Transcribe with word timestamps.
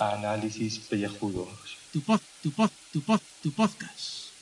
Análisis 0.00 0.80
pellejudos. 0.80 1.78
Tu 1.92 2.00
pod, 2.00 2.20
tu 2.42 2.50
pod, 2.50 2.70
tu 2.92 3.00
pod, 3.00 3.20
tu 3.44 3.52
podcast. 3.52 4.32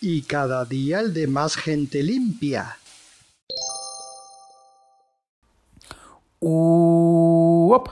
Y 0.00 0.22
cada 0.22 0.64
día 0.64 1.00
el 1.00 1.12
de 1.12 1.26
más 1.26 1.56
gente 1.56 2.04
limpia. 2.04 2.78
Uop. 6.38 7.88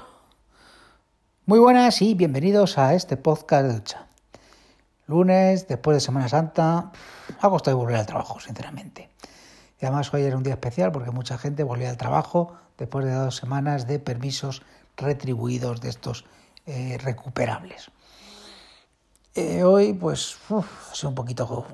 Muy 1.46 1.58
buenas 1.58 2.00
y 2.02 2.14
bienvenidos 2.14 2.78
a 2.78 2.94
este 2.94 3.16
podcast 3.16 3.66
de 3.66 3.74
ducha. 3.74 4.06
Lunes, 5.08 5.66
después 5.66 5.96
de 5.96 6.00
Semana 6.00 6.28
Santa, 6.28 6.92
ha 7.40 7.50
costado 7.50 7.78
volver 7.78 7.96
al 7.96 8.06
trabajo, 8.06 8.38
sinceramente. 8.38 9.09
Y 9.80 9.86
además 9.86 10.12
hoy 10.12 10.22
era 10.22 10.36
un 10.36 10.42
día 10.42 10.54
especial 10.54 10.92
porque 10.92 11.10
mucha 11.10 11.38
gente 11.38 11.64
volvía 11.64 11.90
al 11.90 11.96
trabajo 11.96 12.54
después 12.76 13.04
de 13.04 13.12
dos 13.12 13.36
semanas 13.36 13.86
de 13.86 13.98
permisos 13.98 14.62
retribuidos 14.96 15.80
de 15.80 15.88
estos 15.88 16.26
eh, 16.66 16.98
recuperables. 17.02 17.90
Eh, 19.34 19.62
hoy, 19.62 19.94
pues, 19.94 20.36
uf, 20.50 20.90
ha 20.90 20.94
sido 20.94 21.10
un 21.10 21.14
poquito 21.14 21.66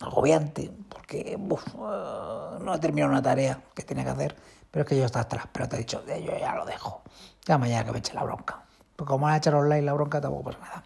agobiante 0.00 0.70
porque 0.88 1.36
uh, 1.36 2.62
no 2.62 2.74
he 2.74 2.78
terminado 2.78 3.10
una 3.10 3.22
tarea 3.22 3.60
que 3.74 3.82
tenía 3.82 4.04
que 4.04 4.10
hacer, 4.10 4.36
pero 4.70 4.84
es 4.84 4.88
que 4.88 4.96
yo 4.96 5.04
estaba 5.04 5.24
atrás, 5.24 5.46
pero 5.50 5.68
te 5.68 5.76
he 5.76 5.78
dicho, 5.80 6.04
yo 6.06 6.38
ya 6.38 6.54
lo 6.54 6.64
dejo. 6.64 7.02
Ya 7.46 7.58
mañana 7.58 7.84
que 7.84 7.92
me 7.92 7.98
eche 7.98 8.14
la 8.14 8.22
bronca. 8.22 8.62
Porque 8.94 9.10
como 9.10 9.26
me 9.26 9.32
ha 9.32 9.36
echado 9.38 9.58
online 9.58 9.82
la 9.82 9.94
bronca, 9.94 10.20
tampoco 10.20 10.44
pasa 10.50 10.58
nada. 10.60 10.84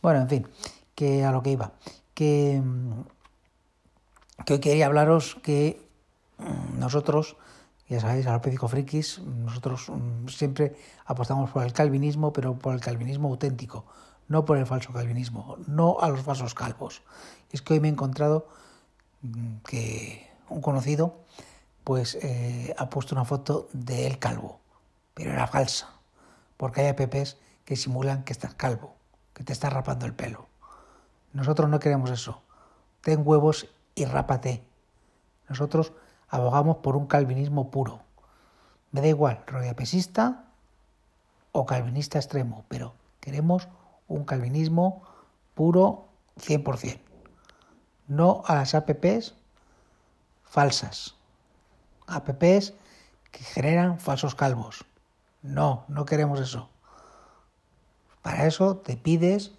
Bueno, 0.00 0.20
en 0.20 0.28
fin, 0.28 0.48
que 0.94 1.24
a 1.24 1.32
lo 1.32 1.42
que 1.42 1.50
iba. 1.50 1.72
Que, 2.14 2.62
que 4.44 4.54
hoy 4.54 4.60
quería 4.60 4.86
hablaros 4.86 5.36
que 5.42 5.88
nosotros 6.76 7.36
ya 7.90 7.98
sabéis, 7.98 8.28
a 8.28 8.32
los 8.32 8.40
pédicos 8.40 8.70
frikis, 8.70 9.18
nosotros 9.18 9.90
siempre 10.28 10.76
apostamos 11.06 11.50
por 11.50 11.64
el 11.64 11.72
calvinismo, 11.72 12.32
pero 12.32 12.56
por 12.56 12.72
el 12.72 12.80
calvinismo 12.80 13.28
auténtico, 13.28 13.84
no 14.28 14.44
por 14.44 14.58
el 14.58 14.66
falso 14.66 14.92
calvinismo, 14.92 15.56
no 15.66 15.98
a 16.00 16.08
los 16.08 16.20
falsos 16.20 16.54
calvos. 16.54 17.02
Es 17.50 17.62
que 17.62 17.74
hoy 17.74 17.80
me 17.80 17.88
he 17.88 17.90
encontrado 17.90 18.46
que 19.66 20.30
un 20.48 20.60
conocido 20.60 21.16
pues 21.82 22.16
eh, 22.22 22.72
ha 22.78 22.88
puesto 22.88 23.16
una 23.16 23.24
foto 23.24 23.68
de 23.72 24.06
él 24.06 24.20
calvo, 24.20 24.60
pero 25.14 25.32
era 25.32 25.48
falsa, 25.48 25.90
porque 26.56 26.82
hay 26.82 26.86
apps 26.86 27.38
que 27.64 27.74
simulan 27.74 28.22
que 28.22 28.32
estás 28.32 28.54
calvo, 28.54 28.94
que 29.34 29.42
te 29.42 29.52
estás 29.52 29.72
rapando 29.72 30.06
el 30.06 30.14
pelo. 30.14 30.46
Nosotros 31.32 31.68
no 31.68 31.80
queremos 31.80 32.10
eso. 32.10 32.40
Ten 33.00 33.22
huevos 33.24 33.66
y 34.00 34.06
rápate. 34.06 34.64
Nosotros 35.48 35.92
abogamos 36.28 36.78
por 36.78 36.96
un 36.96 37.06
calvinismo 37.06 37.70
puro. 37.70 38.00
Me 38.92 39.02
da 39.02 39.08
igual, 39.08 39.44
pesista 39.76 40.44
o 41.52 41.66
calvinista 41.66 42.18
extremo, 42.18 42.64
pero 42.68 42.94
queremos 43.20 43.68
un 44.08 44.24
calvinismo 44.24 45.02
puro 45.54 46.08
100%. 46.38 46.98
No 48.08 48.42
a 48.46 48.54
las 48.54 48.74
apps 48.74 49.34
falsas. 50.44 51.14
Apps 52.06 52.72
que 53.30 53.44
generan 53.44 54.00
falsos 54.00 54.34
calvos. 54.34 54.86
No, 55.42 55.84
no 55.88 56.06
queremos 56.06 56.40
eso. 56.40 56.70
Para 58.22 58.46
eso 58.46 58.78
te 58.78 58.96
pides 58.96 59.52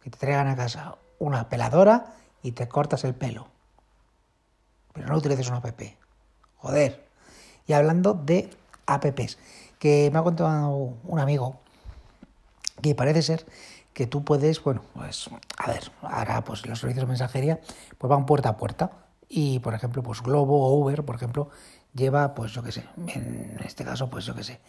que 0.00 0.10
te 0.10 0.18
traigan 0.18 0.46
a 0.46 0.56
casa 0.56 0.96
una 1.18 1.48
peladora 1.48 2.14
y 2.42 2.52
te 2.52 2.68
cortas 2.68 3.04
el 3.04 3.14
pelo 3.14 3.48
pero 4.92 5.08
no 5.08 5.16
utilices 5.16 5.48
una 5.48 5.58
app. 5.58 5.80
Joder. 6.56 7.06
Y 7.66 7.72
hablando 7.72 8.14
de 8.14 8.50
apps, 8.86 9.38
que 9.78 10.10
me 10.12 10.18
ha 10.18 10.22
contado 10.22 10.94
un 11.04 11.18
amigo 11.18 11.60
que 12.82 12.94
parece 12.94 13.22
ser 13.22 13.46
que 13.92 14.06
tú 14.06 14.24
puedes, 14.24 14.62
bueno, 14.62 14.82
pues, 14.94 15.28
a 15.58 15.70
ver, 15.70 15.90
ahora 16.02 16.42
pues 16.42 16.66
los 16.66 16.78
servicios 16.78 17.04
de 17.04 17.08
mensajería 17.08 17.60
pues 17.98 18.08
van 18.08 18.24
puerta 18.24 18.50
a 18.50 18.56
puerta 18.56 18.92
y, 19.28 19.58
por 19.60 19.74
ejemplo, 19.74 20.02
pues 20.02 20.22
Globo 20.22 20.66
o 20.66 20.74
Uber, 20.74 21.04
por 21.04 21.16
ejemplo, 21.16 21.50
lleva, 21.94 22.34
pues 22.34 22.52
yo 22.52 22.62
qué 22.62 22.72
sé, 22.72 22.84
en 23.08 23.58
este 23.64 23.84
caso, 23.84 24.10
pues 24.10 24.24
yo 24.24 24.34
qué 24.34 24.44
sé. 24.44 24.60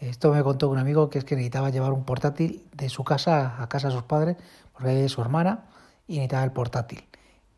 Esto 0.00 0.32
me 0.32 0.42
contó 0.42 0.68
un 0.68 0.78
amigo 0.78 1.10
que 1.10 1.18
es 1.18 1.24
que 1.24 1.36
necesitaba 1.36 1.70
llevar 1.70 1.92
un 1.92 2.04
portátil 2.04 2.66
de 2.72 2.88
su 2.88 3.04
casa 3.04 3.62
a 3.62 3.68
casa 3.68 3.88
de 3.88 3.94
sus 3.94 4.02
padres, 4.02 4.36
porque 4.72 5.04
es 5.04 5.12
su 5.12 5.20
hermana, 5.20 5.64
y 6.08 6.14
necesitaba 6.14 6.44
el 6.44 6.52
portátil. 6.52 7.04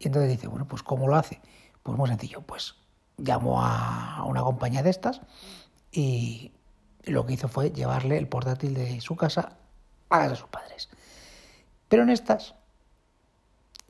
Entonces 0.08 0.30
dice, 0.30 0.46
bueno, 0.48 0.66
pues 0.66 0.82
¿cómo 0.82 1.08
lo 1.08 1.16
hace? 1.16 1.40
Pues 1.82 1.96
muy 1.96 2.08
sencillo, 2.08 2.42
pues 2.42 2.74
llamó 3.16 3.62
a 3.62 4.24
una 4.26 4.42
compañía 4.42 4.82
de 4.82 4.90
estas 4.90 5.20
y 5.92 6.52
lo 7.04 7.26
que 7.26 7.34
hizo 7.34 7.48
fue 7.48 7.70
llevarle 7.70 8.18
el 8.18 8.28
portátil 8.28 8.74
de 8.74 9.00
su 9.00 9.16
casa 9.16 9.56
a 10.08 10.18
casa 10.18 10.28
de 10.30 10.36
sus 10.36 10.48
padres. 10.48 10.88
Pero 11.88 12.02
en 12.02 12.10
estas 12.10 12.54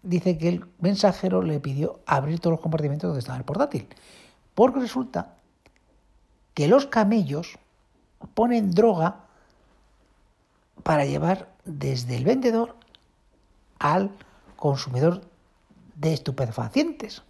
dice 0.02 0.36
que 0.36 0.48
el 0.48 0.66
mensajero 0.78 1.42
le 1.42 1.60
pidió 1.60 2.00
abrir 2.06 2.40
todos 2.40 2.52
los 2.52 2.60
compartimentos 2.60 3.08
donde 3.08 3.20
estaba 3.20 3.38
el 3.38 3.44
portátil. 3.44 3.88
Porque 4.54 4.80
resulta 4.80 5.34
que 6.52 6.68
los 6.68 6.86
camellos 6.86 7.58
ponen 8.34 8.70
droga 8.70 9.24
para 10.82 11.04
llevar 11.04 11.48
desde 11.64 12.16
el 12.16 12.24
vendedor 12.24 12.76
al 13.78 14.10
consumidor 14.56 15.22
de 15.94 16.12
estupefacientes. 16.12 17.22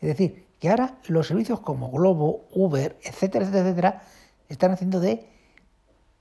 Es 0.00 0.08
decir, 0.08 0.46
que 0.60 0.70
ahora 0.70 0.98
los 1.06 1.26
servicios 1.26 1.60
como 1.60 1.90
Globo, 1.90 2.46
Uber, 2.52 2.98
etcétera, 3.02 3.44
etcétera, 3.44 3.68
etcétera, 3.68 4.02
están 4.48 4.72
haciendo 4.72 5.00
de 5.00 5.28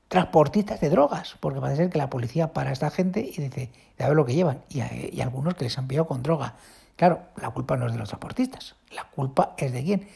transportistas 0.08 0.80
de 0.80 0.90
drogas, 0.90 1.36
porque 1.40 1.60
parece 1.60 1.84
ser 1.84 1.90
que 1.90 1.98
la 1.98 2.10
policía 2.10 2.54
para 2.54 2.70
a 2.70 2.74
esta 2.74 2.90
gente 2.90 3.20
y 3.22 3.42
dice, 3.42 3.72
a 4.00 4.08
ver 4.08 4.16
lo 4.16 4.26
que 4.26 4.36
llevan, 4.36 4.62
y, 4.70 4.82
y 5.16 5.22
algunos 5.22 5.56
que 5.56 5.64
les 5.64 5.78
han 5.78 5.88
pillado 5.88 6.08
con 6.08 6.22
droga. 6.24 6.56
Claro, 6.96 7.22
la 7.38 7.50
culpa 7.50 7.76
no 7.76 7.88
es 7.88 7.94
de 7.94 7.98
los 7.98 8.10
transportistas, 8.10 8.76
la 8.92 9.04
culpa 9.06 9.56
es 9.58 9.74
de 9.74 9.84
quién, 9.84 10.08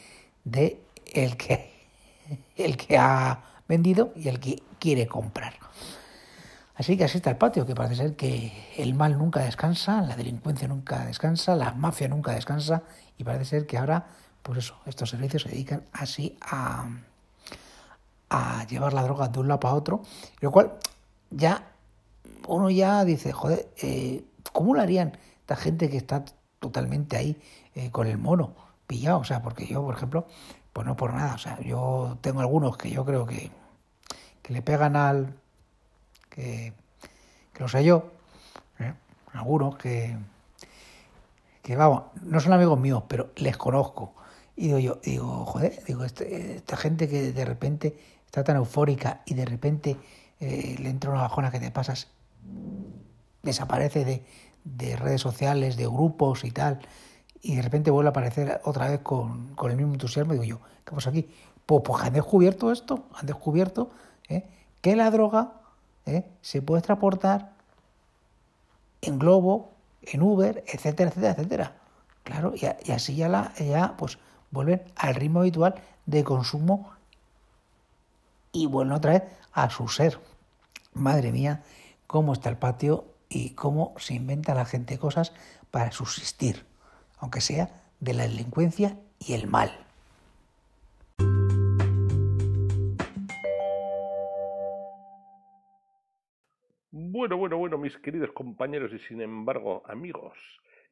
de 0.44 0.80
el 1.12 1.36
que, 1.36 1.72
el 2.56 2.76
que 2.76 2.96
ha 2.96 3.40
vendido 3.68 4.12
y 4.16 4.28
el 4.28 4.40
que 4.40 4.62
quiere 4.78 5.06
comprar. 5.06 5.54
Así 6.80 6.96
que 6.96 7.04
así 7.04 7.18
está 7.18 7.28
el 7.28 7.36
patio, 7.36 7.66
que 7.66 7.74
parece 7.74 7.96
ser 7.96 8.16
que 8.16 8.54
el 8.78 8.94
mal 8.94 9.18
nunca 9.18 9.40
descansa, 9.40 10.00
la 10.00 10.16
delincuencia 10.16 10.66
nunca 10.66 11.04
descansa, 11.04 11.54
la 11.54 11.72
mafia 11.72 12.08
nunca 12.08 12.32
descansa 12.32 12.84
y 13.18 13.24
parece 13.24 13.44
ser 13.44 13.66
que 13.66 13.76
ahora, 13.76 14.06
pues 14.42 14.60
eso, 14.60 14.76
estos 14.86 15.10
servicios 15.10 15.42
se 15.42 15.50
dedican 15.50 15.84
así 15.92 16.38
a, 16.40 16.88
llevar 18.66 18.94
la 18.94 19.02
droga 19.02 19.28
de 19.28 19.40
un 19.40 19.48
lado 19.48 19.60
para 19.60 19.74
otro, 19.74 20.00
lo 20.40 20.50
cual 20.50 20.78
ya 21.28 21.70
uno 22.48 22.70
ya 22.70 23.04
dice, 23.04 23.30
joder, 23.32 23.68
eh, 23.82 24.24
¿cómo 24.50 24.74
lo 24.74 24.80
harían 24.80 25.18
esta 25.40 25.56
gente 25.56 25.90
que 25.90 25.98
está 25.98 26.24
totalmente 26.60 27.18
ahí 27.18 27.36
eh, 27.74 27.90
con 27.90 28.06
el 28.06 28.16
mono 28.16 28.54
pillado? 28.86 29.18
O 29.18 29.24
sea, 29.24 29.42
porque 29.42 29.66
yo, 29.66 29.82
por 29.82 29.96
ejemplo, 29.96 30.26
pues 30.72 30.86
no 30.86 30.96
por 30.96 31.12
nada, 31.12 31.34
o 31.34 31.38
sea, 31.38 31.60
yo 31.60 32.16
tengo 32.22 32.40
algunos 32.40 32.78
que 32.78 32.90
yo 32.90 33.04
creo 33.04 33.26
que, 33.26 33.50
que 34.40 34.54
le 34.54 34.62
pegan 34.62 34.96
al 34.96 35.39
que, 36.30 36.72
lo 37.58 37.68
sé 37.68 37.84
yo, 37.84 38.10
¿eh? 38.78 38.94
algunos 39.34 39.76
que, 39.76 40.16
que, 41.62 41.76
vamos, 41.76 42.04
no 42.22 42.40
son 42.40 42.54
amigos 42.54 42.78
míos, 42.78 43.02
pero 43.06 43.30
les 43.36 43.56
conozco. 43.58 44.14
Y 44.56 44.68
digo 44.68 44.78
yo, 44.78 45.00
digo, 45.02 45.44
joder, 45.44 45.84
digo, 45.84 46.04
este, 46.04 46.56
esta 46.56 46.76
gente 46.76 47.08
que 47.08 47.32
de 47.32 47.44
repente 47.44 47.98
está 48.24 48.44
tan 48.44 48.56
eufórica 48.56 49.20
y 49.26 49.34
de 49.34 49.44
repente 49.44 49.96
eh, 50.38 50.76
le 50.78 50.88
entra 50.88 51.10
una 51.10 51.22
bajona 51.22 51.50
que 51.50 51.60
te 51.60 51.70
pasas, 51.70 52.08
desaparece 53.42 54.04
de, 54.04 54.24
de, 54.64 54.96
redes 54.96 55.20
sociales, 55.20 55.76
de 55.76 55.86
grupos 55.86 56.44
y 56.44 56.50
tal, 56.50 56.80
y 57.42 57.56
de 57.56 57.62
repente 57.62 57.90
vuelve 57.90 58.08
a 58.08 58.10
aparecer 58.10 58.60
otra 58.64 58.88
vez 58.88 59.00
con, 59.00 59.54
con 59.54 59.70
el 59.70 59.76
mismo 59.76 59.92
entusiasmo, 59.92 60.32
digo 60.32 60.44
yo, 60.44 60.60
¿qué 60.84 60.94
pasa 60.94 61.10
aquí? 61.10 61.28
Pues, 61.66 61.82
pues 61.84 62.02
han 62.02 62.12
descubierto 62.12 62.72
esto, 62.72 63.04
han 63.14 63.26
descubierto 63.26 63.90
¿eh? 64.28 64.44
que 64.80 64.96
la 64.96 65.10
droga 65.10 65.59
¿eh? 66.06 66.24
se 66.40 66.62
puede 66.62 66.82
transportar 66.82 67.52
en 69.02 69.18
globo, 69.18 69.72
en 70.02 70.22
Uber, 70.22 70.64
etcétera, 70.66 71.10
etcétera, 71.10 71.32
etcétera. 71.32 71.76
Claro, 72.22 72.54
y, 72.54 72.90
así 72.90 73.16
ya, 73.16 73.28
la, 73.28 73.54
ya 73.54 73.96
pues 73.96 74.18
vuelven 74.50 74.82
al 74.96 75.14
ritmo 75.14 75.40
habitual 75.40 75.74
de 76.06 76.24
consumo 76.24 76.90
y 78.52 78.66
vuelven 78.66 78.92
otra 78.92 79.12
vez 79.12 79.22
a 79.52 79.70
su 79.70 79.88
ser. 79.88 80.20
Madre 80.92 81.32
mía, 81.32 81.62
cómo 82.06 82.32
está 82.32 82.48
el 82.48 82.56
patio 82.56 83.04
y 83.28 83.50
cómo 83.50 83.94
se 83.98 84.14
inventa 84.14 84.54
la 84.54 84.64
gente 84.64 84.98
cosas 84.98 85.32
para 85.70 85.92
subsistir, 85.92 86.66
aunque 87.18 87.40
sea 87.40 87.70
de 88.00 88.14
la 88.14 88.24
delincuencia 88.24 88.98
y 89.18 89.34
el 89.34 89.46
mal. 89.46 89.86
Bueno, 97.20 97.36
bueno, 97.36 97.58
bueno, 97.58 97.76
mis 97.76 97.98
queridos 97.98 98.32
compañeros 98.32 98.94
y 98.94 98.98
sin 98.98 99.20
embargo 99.20 99.82
amigos. 99.84 100.38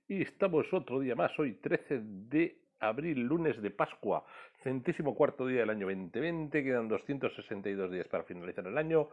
Y 0.07 0.21
estamos 0.21 0.71
otro 0.75 1.01
día 1.01 1.15
más, 1.15 1.33
hoy 1.39 1.55
13 1.55 2.03
de 2.03 2.59
abril, 2.81 3.21
lunes 3.21 3.63
de 3.63 3.71
Pascua, 3.71 4.27
centésimo 4.63 5.15
cuarto 5.15 5.47
día 5.47 5.61
del 5.61 5.71
año 5.71 5.87
2020. 5.87 6.63
Quedan 6.63 6.87
262 6.87 7.91
días 7.91 8.09
para 8.09 8.25
finalizar 8.25 8.67
el 8.67 8.77
año. 8.77 9.09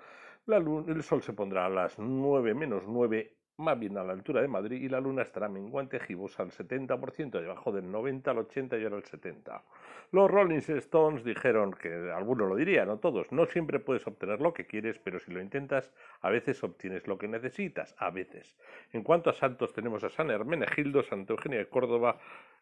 El 0.46 1.04
sol 1.04 1.24
se 1.24 1.32
pondrá 1.32 1.68
a 1.68 1.70
las 1.70 1.98
9 1.98 2.54
menos 2.54 2.84
9 2.86 3.32
más 3.58 3.80
bien 3.80 3.98
a 3.98 4.04
la 4.04 4.14
altura 4.14 4.42
de 4.42 4.48
Madrid 4.48 4.82
y 4.82 4.90
la 4.90 5.00
luna 5.00 5.22
estará 5.22 5.48
menguante 5.48 6.00
gibosa 6.00 6.44
al 6.44 6.52
70%, 6.52 7.40
debajo 7.40 7.72
del 7.72 7.90
90 7.90 8.32
al 8.32 8.38
80 8.40 8.78
y 8.78 8.84
ahora 8.84 8.98
al 8.98 9.04
70. 9.04 9.64
Los 10.12 10.30
Rolling 10.30 10.58
Stones 10.58 11.24
dijeron 11.24 11.74
que 11.74 12.12
algunos 12.12 12.50
lo 12.50 12.56
dirían, 12.56 12.88
no 12.88 12.98
todos, 12.98 13.32
no 13.32 13.46
siempre 13.46 13.80
puedes 13.80 14.06
obtener 14.08 14.42
lo 14.42 14.54
que 14.54 14.66
quieres, 14.66 15.00
pero 15.00 15.20
si 15.20 15.32
lo 15.32 15.42
intentas, 15.42 15.92
a 16.22 16.30
veces 16.30 16.64
obtienes 16.64 17.08
lo 17.08 17.18
que 17.18 17.28
necesitas, 17.28 17.96
a 17.98 18.10
veces. 18.12 18.56
En 18.94 19.04
cuanto 19.04 19.30
a 19.30 19.34
santos, 19.34 19.74
tenemos 19.74 20.04
a 20.04 20.10
San 20.10 20.30
Hermenegildo, 20.30 21.04
Santa 21.04 21.34
Eugenia 21.34 21.60
de 21.60 21.68
Córdoba, 21.68 22.20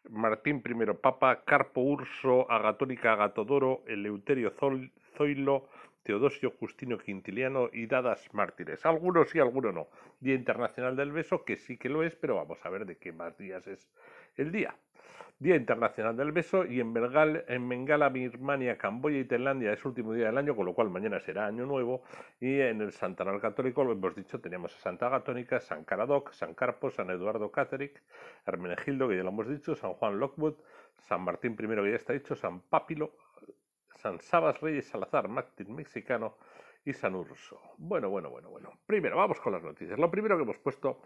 Martín 0.10 0.62
I 0.66 0.94
Papa, 0.94 1.44
Carpo 1.44 1.82
Urso, 1.82 2.50
Agatónica 2.52 3.14
Agatodoro, 3.14 3.84
Eleuterio 3.88 4.52
Zoilo, 5.16 5.70
Teodosio 6.04 6.52
Justino 6.52 6.98
Quintiliano 6.98 7.70
y 7.72 7.88
Dadas 7.88 8.34
Mártires. 8.34 8.86
Algunos 8.86 9.30
sí, 9.30 9.40
algunos 9.40 9.74
no. 9.74 9.88
Día 10.20 10.36
Internacional 10.36 10.96
del 10.96 11.12
Beso, 11.12 11.44
que 11.46 11.58
sí 11.58 11.78
que 11.78 11.90
lo 11.90 12.04
es, 12.04 12.16
pero 12.16 12.36
vamos 12.36 12.60
a 12.64 12.70
ver 12.70 12.86
de 12.86 12.98
qué 12.98 13.12
más 13.12 13.38
días 13.38 13.66
es 13.68 13.90
el 14.36 14.52
día. 14.52 14.76
Día 15.40 15.56
Internacional 15.56 16.16
del 16.16 16.32
Beso 16.32 16.66
y 16.66 16.80
en, 16.80 16.94
Bengal, 16.94 17.44
en 17.48 17.68
Bengala, 17.68 18.08
Birmania, 18.10 18.78
Camboya 18.78 19.20
y 19.20 19.26
Tailandia 19.26 19.74
es 19.74 19.84
último 19.84 20.14
día 20.14 20.28
del 20.28 20.38
año, 20.38 20.56
con 20.56 20.66
lo 20.66 20.74
cual 20.74 20.90
mañana 20.90 21.20
será 21.20 21.48
Año 21.48 21.66
Nuevo. 21.66 22.04
Y 22.40 22.62
en 22.62 22.82
el 22.82 22.92
Santaral 22.94 23.42
Católico, 23.42 23.84
lo 23.84 23.92
hemos 23.92 24.16
dicho, 24.16 24.40
teníamos 24.40 24.76
a 24.76 24.80
Santa 24.80 25.08
Agatónica, 25.08 25.60
San 25.60 25.84
Caradoc, 25.84 26.32
San 26.32 26.54
Carpo, 26.54 26.92
San 26.92 27.10
Eduardo 27.10 27.52
Cáteric, 27.52 28.02
Hermenegildo, 28.46 29.10
que 29.10 29.18
ya 29.18 29.24
lo 29.24 29.30
hemos 29.30 29.50
dicho, 29.50 29.76
San 29.76 29.94
Juan 29.94 30.20
Lockwood, 30.20 30.56
San 31.00 31.22
Martín 31.22 31.58
I, 31.60 31.68
que 31.68 31.90
ya 31.90 31.96
está 31.96 32.14
dicho, 32.14 32.36
San 32.36 32.62
Pápilo, 32.62 33.12
San 34.04 34.20
Sabas 34.20 34.60
Reyes 34.60 34.90
Salazar, 34.90 35.30
Martín 35.30 35.74
Mexicano 35.74 36.36
y 36.84 36.92
San 36.92 37.16
Urso. 37.16 37.62
Bueno, 37.78 38.10
bueno, 38.10 38.30
bueno, 38.30 38.50
bueno. 38.50 38.74
Primero, 38.86 39.16
vamos 39.16 39.40
con 39.40 39.54
las 39.54 39.64
noticias. 39.64 39.98
Lo 39.98 40.12
primero 40.12 40.36
que 40.36 40.44
hemos 40.44 40.58
puesto, 40.58 41.02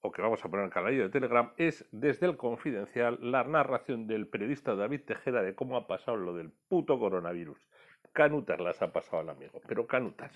o 0.00 0.10
que 0.10 0.22
vamos 0.22 0.42
a 0.42 0.48
poner 0.48 0.60
en 0.60 0.68
el 0.68 0.72
canal 0.72 0.96
de 0.96 1.10
Telegram, 1.10 1.52
es 1.58 1.86
desde 1.92 2.24
el 2.24 2.38
confidencial 2.38 3.18
la 3.20 3.44
narración 3.44 4.06
del 4.06 4.28
periodista 4.28 4.74
David 4.74 5.02
Tejera 5.02 5.42
de 5.42 5.54
cómo 5.54 5.76
ha 5.76 5.86
pasado 5.86 6.16
lo 6.16 6.32
del 6.32 6.50
puto 6.50 6.98
coronavirus. 6.98 7.58
Canutas 8.14 8.58
las 8.60 8.80
ha 8.80 8.94
pasado 8.94 9.20
al 9.20 9.28
amigo, 9.28 9.60
pero 9.68 9.86
canutas. 9.86 10.32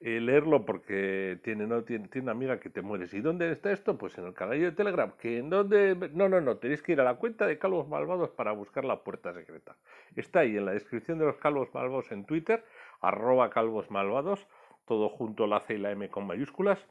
Eh, 0.00 0.20
leerlo 0.20 0.66
porque 0.66 1.38
tiene, 1.42 1.66
no, 1.66 1.82
tiene, 1.82 2.08
una 2.16 2.32
amiga 2.32 2.60
que 2.60 2.68
te 2.68 2.82
mueres. 2.82 3.14
¿Y 3.14 3.20
dónde 3.20 3.50
está 3.50 3.72
esto? 3.72 3.96
Pues 3.96 4.18
en 4.18 4.26
el 4.26 4.34
canal 4.34 4.60
de 4.60 4.72
Telegram. 4.72 5.12
¿Que 5.18 5.38
en 5.38 5.48
dónde? 5.48 5.94
No, 6.12 6.28
no, 6.28 6.40
no. 6.40 6.58
Tenéis 6.58 6.82
que 6.82 6.92
ir 6.92 7.00
a 7.00 7.04
la 7.04 7.14
cuenta 7.14 7.46
de 7.46 7.58
Calvos 7.58 7.88
Malvados 7.88 8.30
para 8.30 8.52
buscar 8.52 8.84
la 8.84 9.02
puerta 9.02 9.32
secreta. 9.32 9.76
Está 10.14 10.40
ahí 10.40 10.56
en 10.56 10.66
la 10.66 10.72
descripción 10.72 11.18
de 11.18 11.24
los 11.24 11.38
Calvos 11.38 11.72
Malvados 11.72 12.12
en 12.12 12.26
Twitter, 12.26 12.64
arroba 13.00 13.48
Calvos 13.48 13.90
Malvados, 13.90 14.46
todo 14.84 15.08
junto 15.08 15.46
la 15.46 15.60
C 15.60 15.74
y 15.74 15.78
la 15.78 15.92
M 15.92 16.10
con 16.10 16.26
mayúsculas. 16.26 16.86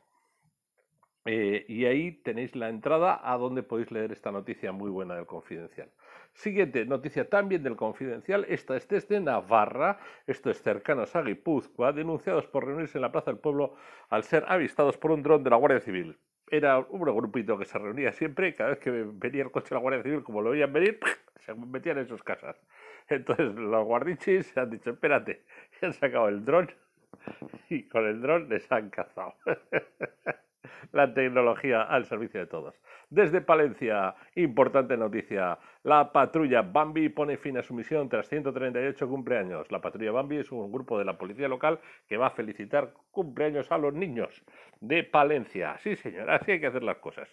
Eh, 1.26 1.66
y 1.68 1.86
ahí 1.86 2.12
tenéis 2.12 2.56
la 2.56 2.70
entrada 2.70 3.20
a 3.24 3.38
donde 3.38 3.64
podéis 3.64 3.92
leer 3.92 4.12
esta 4.12 4.32
noticia 4.32 4.72
muy 4.72 4.90
buena 4.90 5.16
del 5.16 5.26
Confidencial. 5.26 5.90
Siguiente 6.36 6.86
noticia 6.86 7.30
también 7.30 7.64
del 7.64 7.78
Confidencial. 7.78 8.46
Esta 8.50 8.76
es 8.76 8.88
desde 8.90 9.22
Navarra. 9.22 10.00
Esto 10.28 10.50
es 10.50 10.62
cercano 10.62 11.06
a 11.12 11.22
Guipúzcoa. 11.22 11.94
Denunciados 11.94 12.46
por 12.46 12.66
reunirse 12.66 12.98
en 12.98 13.04
la 13.04 13.12
Plaza 13.12 13.32
del 13.32 13.40
Pueblo 13.40 13.76
al 14.10 14.24
ser 14.24 14.44
avistados 14.50 14.98
por 14.98 15.12
un 15.12 15.24
dron 15.24 15.44
de 15.46 15.50
la 15.50 15.56
Guardia 15.56 15.80
Civil. 15.80 16.18
Era 16.52 16.80
un 16.80 17.02
grupito 17.02 17.58
que 17.58 17.64
se 17.64 17.80
reunía 17.80 18.12
siempre 18.12 18.54
cada 18.54 18.72
vez 18.72 18.80
que 18.80 18.92
venía 18.92 19.44
el 19.44 19.52
coche 19.52 19.70
de 19.70 19.76
la 19.76 19.82
Guardia 19.82 20.04
Civil, 20.04 20.24
como 20.24 20.42
lo 20.42 20.52
veían 20.52 20.74
venir, 20.74 21.00
se 21.40 21.56
metían 21.56 22.00
en 22.00 22.08
sus 22.08 22.22
casas. 22.22 22.62
Entonces 23.08 23.56
los 23.56 23.86
guardichis 23.86 24.48
se 24.48 24.60
han 24.60 24.70
dicho, 24.70 24.90
espérate, 24.92 25.44
y 25.82 25.86
han 25.86 25.94
sacado 25.94 26.28
el 26.28 26.44
dron 26.44 26.70
y 27.70 27.88
con 27.88 28.06
el 28.06 28.22
dron 28.22 28.50
les 28.50 28.70
han 28.72 28.90
cazado. 28.90 29.36
la 30.92 31.14
tecnología 31.14 31.84
al 31.84 32.06
servicio 32.06 32.40
de 32.40 32.48
todos. 32.48 32.76
Desde 33.10 33.42
Palencia, 33.42 34.16
importante 34.36 34.98
noticia. 34.98 35.58
La 35.84 36.12
patrulla 36.12 36.62
Bambi 36.62 37.10
pone 37.10 37.38
fin 37.38 37.58
a 37.58 37.64
su 37.64 37.74
misión 37.74 38.10
tras 38.10 38.28
138 38.28 39.08
cumpleaños. 39.08 39.72
La 39.72 39.80
patrulla 39.80 40.12
Bambi 40.12 40.38
es 40.38 40.52
un 40.52 40.72
grupo 40.72 40.98
de 40.98 41.06
la 41.06 41.18
policía 41.18 41.48
local 41.48 41.80
que 42.08 42.18
va 42.18 42.28
a 42.28 42.32
felicitar 42.32 42.94
cumpleaños 43.12 43.72
a 43.72 43.78
los 43.78 43.94
niños 43.94 44.44
de 44.80 45.04
Palencia. 45.04 45.78
Sí, 45.78 45.96
señor, 45.96 46.30
así 46.30 46.54
hay 46.54 46.60
que 46.60 46.68
hacer 46.68 46.84
las 46.84 46.98
cosas. 46.98 47.30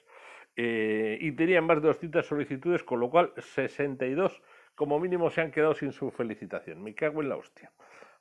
Eh, 0.56 1.16
y 1.20 1.32
tenían 1.32 1.64
más 1.64 1.80
de 1.80 1.88
200 1.88 2.26
solicitudes, 2.26 2.84
con 2.84 3.00
lo 3.00 3.08
cual 3.08 3.32
62 3.36 4.42
como 4.74 4.98
mínimo 5.00 5.30
se 5.30 5.40
han 5.40 5.50
quedado 5.50 5.74
sin 5.74 5.92
su 5.92 6.10
felicitación. 6.10 6.82
Me 6.82 6.94
cago 6.94 7.22
en 7.22 7.28
la 7.28 7.36
hostia. 7.36 7.70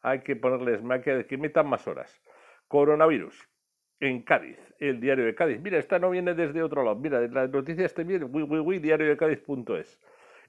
Hay 0.02 0.22
que 0.22 0.36
ponerles, 0.36 0.82
que, 1.04 1.26
que 1.26 1.38
metan 1.38 1.68
más 1.68 1.88
horas. 1.88 2.22
Coronavirus 2.68 3.51
en 4.02 4.24
Cádiz, 4.24 4.58
el 4.80 5.00
diario 5.00 5.26
de 5.26 5.36
Cádiz. 5.36 5.62
Mira, 5.62 5.78
esta 5.78 6.00
no 6.00 6.10
viene 6.10 6.34
desde 6.34 6.62
otro 6.62 6.84
lado. 6.84 6.98
Mira, 6.98 7.22
la 7.22 7.48
noticia 7.48 7.88
bien, 8.04 8.24
uy, 8.24 8.44
uy, 8.44 8.60
uy, 8.60 8.80
diario 8.80 9.08
de 9.08 9.16
Cádiz.es. 9.16 10.00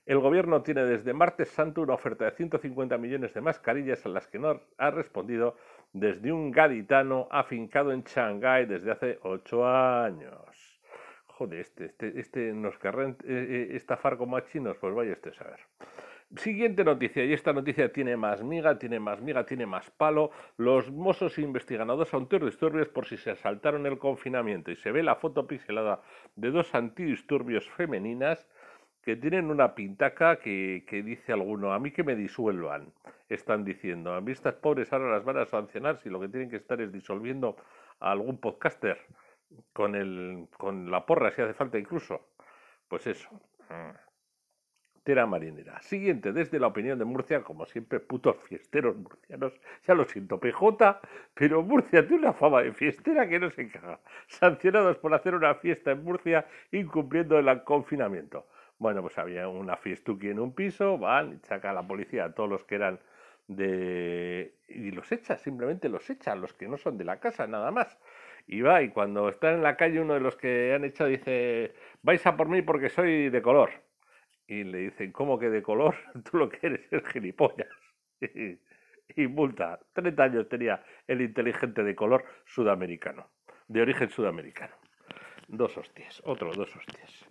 El 0.05 0.19
gobierno 0.19 0.63
tiene 0.63 0.85
desde 0.85 1.13
martes 1.13 1.51
santo 1.51 1.83
una 1.83 1.95
oferta 1.95 2.25
de 2.25 2.33
150 2.33 2.99
millones 2.99 3.35
de 3.35 3.41
mascarillas 3.41 4.05
a 4.05 4.09
las 4.09 4.27
que 4.27 4.39
no 4.39 4.61
ha 4.79 4.91
respondido 4.91 5.57
desde 5.93 6.33
un 6.33 6.51
gaditano 6.51 7.29
afincado 7.31 7.93
en 7.93 8.03
Shanghái 8.03 8.67
desde 8.67 8.91
hace 8.91 9.19
ocho 9.23 9.65
años. 9.65 10.81
Joder, 11.27 11.61
este, 11.61 11.85
este, 11.85 12.19
este 12.19 12.53
nos 12.53 12.79
querrá 12.79 13.09
eh, 13.09 13.15
eh, 13.25 13.69
estafar 13.73 14.17
como 14.17 14.37
a 14.37 14.45
chinos, 14.47 14.77
pues 14.79 14.93
vaya 14.95 15.13
este 15.13 15.29
a 15.29 15.35
saber. 15.35 15.61
Siguiente 16.37 16.83
noticia, 16.83 17.25
y 17.25 17.35
esta 17.35 17.53
noticia 17.53 17.93
tiene 17.93 18.17
más 18.17 18.43
miga, 18.43 18.79
tiene 18.79 18.99
más 18.99 19.21
miga, 19.21 19.45
tiene 19.45 19.67
más 19.67 19.91
palo. 19.91 20.31
Los 20.57 20.91
mozos 20.91 21.39
investigan 21.39 21.91
a 21.91 21.95
dos 21.95 22.15
antidisturbios 22.15 22.89
por 22.89 23.07
si 23.07 23.19
se 23.19 23.33
asaltaron 23.33 23.85
el 23.85 23.99
confinamiento 23.99 24.71
y 24.71 24.77
se 24.77 24.93
ve 24.93 25.03
la 25.03 25.17
foto 25.17 25.47
pixelada 25.47 26.01
de 26.35 26.51
dos 26.51 26.75
antidisturbios 26.75 27.69
femeninas 27.71 28.49
que 29.03 29.17
tienen 29.17 29.51
una 29.51 29.75
pintaca 29.75 30.37
que, 30.37 30.85
que, 30.89 31.03
dice 31.03 31.33
alguno, 31.33 31.75
a 31.75 31.79
mí 31.79 31.91
que 31.91 32.03
me 32.03 32.17
disuelvan, 32.17 32.93
están 33.29 33.63
diciendo. 33.65 34.15
A 34.15 34.23
mí 34.23 34.33
estas 34.33 34.55
pobres 34.55 34.91
ahora 34.93 35.11
las 35.11 35.25
van 35.25 35.37
a 35.37 35.45
sancionar 35.45 35.99
si 35.99 36.09
lo 36.09 36.19
que 36.19 36.29
tienen 36.29 36.49
que 36.49 36.57
estar 36.57 36.81
es 36.81 36.91
disolviendo 36.93 37.57
a 38.01 38.11
algún 38.11 38.39
podcaster 38.39 38.99
con, 39.75 39.95
el, 39.95 40.49
con 40.57 40.91
la 40.91 41.05
porra, 41.05 41.31
si 41.31 41.43
hace 41.43 41.53
falta 41.53 41.79
incluso. 41.79 42.29
Pues 42.89 43.07
eso. 43.07 43.29
Tera 45.05 45.27
marinera. 45.27 45.83
Siguiente, 45.83 46.33
desde 46.33 46.61
la 46.61 46.69
opinión 46.69 46.97
de 46.99 47.05
Murcia, 47.05 47.43
como 47.43 47.67
siempre, 47.67 47.99
putos 47.99 48.37
fiesteros 48.37 48.97
murcianos. 48.97 49.53
Ya 49.87 49.95
lo 49.95 50.05
siento, 50.05 50.39
PJ, 50.39 51.01
pero 51.35 51.63
Murcia 51.63 52.07
tiene 52.07 52.23
una 52.23 52.33
fama 52.33 52.63
de 52.63 52.73
fiestera 52.73 53.29
que 53.29 53.41
no 53.41 53.51
se 53.51 53.63
encaja. 53.63 53.99
Sancionados 54.29 54.99
por 54.99 55.13
hacer 55.13 55.35
una 55.35 55.57
fiesta 55.57 55.91
en 55.91 56.05
Murcia 56.05 56.47
incumpliendo 56.71 57.37
el 57.39 57.65
confinamiento. 57.65 58.47
Bueno, 58.79 59.03
pues 59.03 59.19
había 59.19 59.49
una 59.49 59.77
fiestuki 59.77 60.29
en 60.29 60.39
un 60.39 60.55
piso, 60.55 60.99
van 60.99 61.33
y 61.33 61.47
saca 61.47 61.71
a 61.71 61.73
la 61.73 61.87
policía 61.87 62.27
a 62.27 62.35
todos 62.35 62.49
los 62.49 62.65
que 62.65 62.77
eran 62.77 63.01
de... 63.49 64.55
y 64.69 64.93
los 64.93 65.11
echa, 65.11 65.37
simplemente 65.37 65.89
los 65.89 66.09
echa, 66.11 66.37
los 66.37 66.53
que 66.53 66.69
no 66.69 66.77
son 66.79 66.97
de 66.97 67.05
la 67.05 67.19
casa, 67.19 67.47
nada 67.49 67.73
más. 67.73 67.99
Y 68.47 68.61
va, 68.61 68.83
y 68.83 68.91
cuando 68.91 69.29
está 69.29 69.53
en 69.53 69.63
la 69.63 69.77
calle 69.77 70.01
uno 70.01 70.15
de 70.15 70.21
los 70.21 70.37
que 70.37 70.75
han 70.75 70.85
echado 70.85 71.11
dice, 71.11 71.75
vais 72.03 72.25
a 72.27 72.37
por 72.37 72.49
mí 72.49 72.63
porque 72.63 72.89
soy 72.89 73.31
de 73.31 73.43
color 73.43 73.71
y 74.47 74.65
le 74.65 74.79
dicen, 74.79 75.13
¿cómo 75.13 75.39
que 75.39 75.51
de 75.51 75.63
color? 75.63 75.95
Tú 76.31 76.39
lo 76.39 76.49
que 76.49 76.67
eres 76.67 76.93
es 76.93 77.03
gilipollas. 77.09 77.69
y 79.17 79.27
multa. 79.27 79.81
30 79.93 80.23
años 80.23 80.49
tenía 80.49 80.83
el 81.07 81.21
inteligente 81.21 81.83
de 81.83 81.95
color 81.95 82.25
sudamericano, 82.45 83.29
de 83.69 83.83
origen 83.83 84.11
sudamericano. 84.11 84.75
Dos 85.49 85.77
hostias, 85.77 86.23
otros 86.25 86.57
dos 86.57 86.75
hostias. 86.75 87.27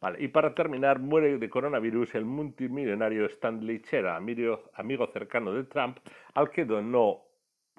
Vale, 0.00 0.22
y 0.22 0.28
para 0.28 0.54
terminar, 0.54 0.98
muere 0.98 1.36
de 1.38 1.50
coronavirus 1.50 2.14
el 2.14 2.24
multimillonario 2.24 3.26
Stanley 3.26 3.80
Chera, 3.80 4.16
amigo, 4.16 4.70
amigo 4.74 5.06
cercano 5.08 5.52
de 5.52 5.64
Trump, 5.64 5.98
al 6.34 6.50
que 6.50 6.64
donó 6.64 7.22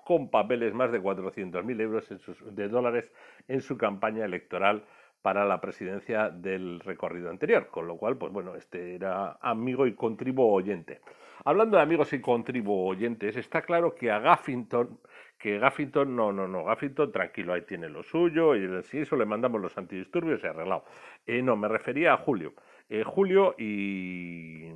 con 0.08 0.30
papeles 0.30 0.74
más 0.74 0.92
de 0.92 1.02
400.000 1.02 1.82
euros 1.82 2.12
en 2.12 2.20
sus, 2.20 2.56
de 2.56 2.70
dólares 2.70 3.12
en 3.48 3.62
su 3.62 3.78
campaña 3.78 4.26
electoral 4.26 4.86
para 5.22 5.46
la 5.46 5.60
presidencia 5.60 6.30
del 6.30 6.80
recorrido 6.80 7.30
anterior, 7.30 7.68
con 7.68 7.88
lo 7.88 7.98
cual, 7.98 8.18
pues 8.18 8.32
bueno, 8.32 8.56
este 8.56 8.96
era 8.96 9.38
amigo 9.42 9.88
y 9.88 9.94
contribo 9.94 10.52
oyente. 10.52 11.02
Hablando 11.46 11.78
de 11.78 11.84
amigos 11.84 12.14
y 12.14 12.22
contribo 12.22 12.86
oyentes, 12.86 13.36
está 13.36 13.62
claro 13.62 13.96
que 13.96 14.12
a 14.12 14.20
Gaffington, 14.20 15.00
que 15.38 15.60
Gaffington, 15.60 16.16
no, 16.16 16.32
no, 16.32 16.48
no, 16.48 16.64
Gaffington, 16.66 17.12
tranquilo, 17.12 17.54
ahí 17.54 17.62
tiene 17.62 17.90
lo 17.90 18.04
suyo, 18.04 18.56
y 18.56 18.84
si 18.84 19.00
eso 19.00 19.16
le 19.16 19.26
mandamos 19.26 19.62
los 19.62 19.78
antidisturbios, 19.78 20.44
ha 20.44 20.50
arreglado. 20.50 20.86
Eh, 21.26 21.42
no, 21.42 21.56
me 21.56 21.68
refería 21.68 22.14
a 22.14 22.18
Julio. 22.18 22.54
Eh, 22.90 23.04
Julio 23.04 23.56
y 23.58 24.72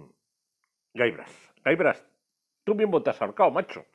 Gaibras. 0.94 1.54
Gaibras, 1.64 2.06
tú 2.64 2.76
bien 2.76 2.92
botas 2.92 3.22
arcao, 3.22 3.52
macho. 3.52 3.86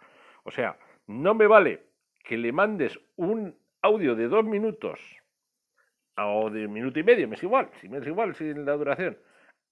O 0.45 0.51
sea, 0.51 0.79
no 1.07 1.35
me 1.35 1.47
vale 1.47 1.83
que 2.25 2.37
le 2.37 2.53
mandes 2.53 2.99
un 3.17 3.57
audio 3.83 4.15
de 4.15 4.29
dos 4.29 4.45
minutos 4.45 5.01
o 6.19 6.51
de 6.51 6.69
minuto 6.69 6.99
y 6.99 7.03
medio, 7.03 7.29
me 7.29 7.37
es 7.37 7.43
igual, 7.43 7.69
si 7.81 7.89
me 7.89 7.99
es 7.99 8.07
igual 8.07 8.35
sin 8.35 8.65
la 8.65 8.73
duración, 8.73 9.17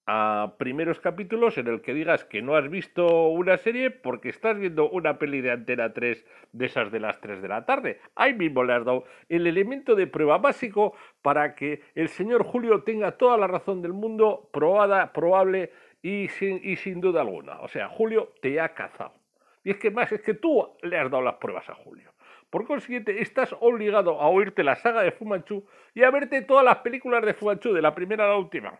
a 0.06 0.54
primeros 0.58 1.00
capítulos 1.00 1.56
en 1.56 1.66
el 1.66 1.80
que 1.80 1.94
digas 1.94 2.24
que 2.24 2.42
no 2.42 2.56
has 2.56 2.68
visto 2.68 3.28
una 3.28 3.56
serie 3.56 3.90
porque 3.90 4.28
estás 4.28 4.58
viendo 4.58 4.90
una 4.90 5.18
peli 5.18 5.40
de 5.40 5.52
Antena 5.52 5.94
3 5.94 6.26
de 6.52 6.66
esas 6.66 6.92
de 6.92 7.00
las 7.00 7.20
3 7.20 7.40
de 7.40 7.48
la 7.48 7.64
tarde. 7.64 8.00
Ahí 8.14 8.34
mismo 8.34 8.64
le 8.64 8.74
has 8.74 8.84
dado 8.84 9.04
el 9.28 9.46
elemento 9.46 9.94
de 9.94 10.06
prueba 10.06 10.38
básico 10.38 10.94
para 11.22 11.54
que 11.54 11.82
el 11.94 12.08
señor 12.08 12.44
Julio 12.44 12.82
tenga 12.82 13.12
toda 13.12 13.38
la 13.38 13.46
razón 13.46 13.80
del 13.80 13.94
mundo, 13.94 14.50
probada, 14.52 15.12
probable 15.12 15.72
y 16.02 16.28
sin, 16.28 16.60
y 16.62 16.76
sin 16.76 17.00
duda 17.00 17.22
alguna. 17.22 17.60
O 17.60 17.68
sea, 17.68 17.88
Julio 17.88 18.32
te 18.42 18.60
ha 18.60 18.74
cazado. 18.74 19.14
Y 19.62 19.70
es 19.70 19.78
que 19.78 19.90
más, 19.90 20.12
es 20.12 20.20
que 20.20 20.34
tú 20.34 20.76
le 20.82 20.98
has 20.98 21.10
dado 21.10 21.22
las 21.22 21.36
pruebas 21.36 21.68
a 21.70 21.74
Julio. 21.74 22.12
Por 22.54 22.68
consiguiente, 22.68 23.20
estás 23.20 23.52
obligado 23.58 24.20
a 24.20 24.28
oírte 24.28 24.62
la 24.62 24.76
saga 24.76 25.02
de 25.02 25.10
Fumanchu 25.10 25.66
y 25.92 26.04
a 26.04 26.10
verte 26.12 26.40
todas 26.40 26.64
las 26.64 26.76
películas 26.76 27.24
de 27.24 27.34
Fumanchu, 27.34 27.72
de 27.72 27.82
la 27.82 27.96
primera 27.96 28.26
a 28.26 28.28
la 28.28 28.36
última. 28.36 28.78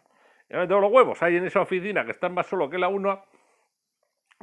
Ya 0.48 0.58
me 0.58 0.68
tengo 0.68 0.80
los 0.80 0.92
huevos 0.92 1.20
ahí 1.24 1.34
en 1.34 1.44
esa 1.44 1.60
oficina 1.60 2.04
que 2.04 2.12
están 2.12 2.34
más 2.34 2.46
solo 2.46 2.70
que 2.70 2.78
la 2.78 2.86
una, 2.86 3.22